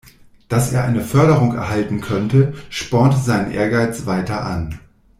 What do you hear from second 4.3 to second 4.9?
an.